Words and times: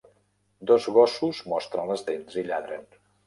Dos 0.71 0.87
gossos 0.95 1.43
mostren 1.53 1.91
les 1.93 2.05
dents 2.09 2.39
i 2.43 2.47
lladren. 2.51 2.89